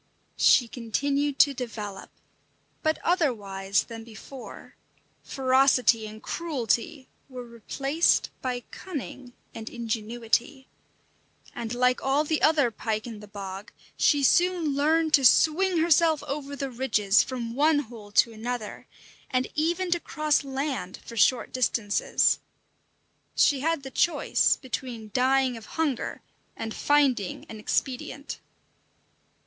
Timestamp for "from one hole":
17.21-18.11